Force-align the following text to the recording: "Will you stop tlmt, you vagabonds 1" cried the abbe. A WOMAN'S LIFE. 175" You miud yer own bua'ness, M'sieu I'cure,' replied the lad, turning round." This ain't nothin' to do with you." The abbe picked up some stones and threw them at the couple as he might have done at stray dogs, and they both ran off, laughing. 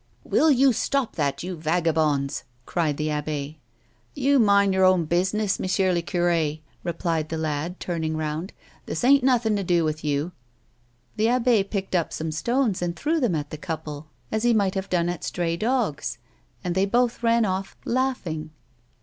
"Will 0.33 0.49
you 0.49 0.73
stop 0.73 1.15
tlmt, 1.15 1.43
you 1.43 1.55
vagabonds 1.55 2.39
1" 2.63 2.63
cried 2.65 2.97
the 2.97 3.11
abbe. 3.11 3.59
A 3.59 3.59
WOMAN'S 4.15 4.17
LIFE. 4.17 4.23
175" 4.23 4.23
You 4.23 4.39
miud 4.39 4.73
yer 4.73 4.83
own 4.83 5.05
bua'ness, 5.05 5.59
M'sieu 5.59 5.91
I'cure,' 5.95 6.57
replied 6.83 7.29
the 7.29 7.37
lad, 7.37 7.79
turning 7.79 8.17
round." 8.17 8.51
This 8.87 9.03
ain't 9.03 9.23
nothin' 9.23 9.55
to 9.57 9.63
do 9.63 9.83
with 9.85 10.03
you." 10.03 10.31
The 11.17 11.27
abbe 11.29 11.63
picked 11.65 11.93
up 11.93 12.11
some 12.11 12.31
stones 12.31 12.81
and 12.81 12.95
threw 12.95 13.19
them 13.19 13.35
at 13.35 13.51
the 13.51 13.59
couple 13.59 14.07
as 14.31 14.41
he 14.41 14.55
might 14.55 14.73
have 14.73 14.89
done 14.89 15.07
at 15.07 15.23
stray 15.23 15.55
dogs, 15.55 16.17
and 16.63 16.73
they 16.73 16.85
both 16.87 17.21
ran 17.21 17.45
off, 17.45 17.77
laughing. 17.85 18.49